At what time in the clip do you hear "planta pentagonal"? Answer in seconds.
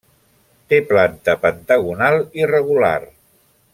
0.93-2.17